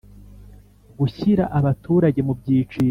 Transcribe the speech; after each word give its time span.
gushyira 0.99 1.43
abaturage 1.59 2.19
mu 2.27 2.33
byiciro. 2.39 2.79